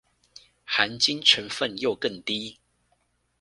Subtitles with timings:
[0.65, 2.57] 含金成分又更低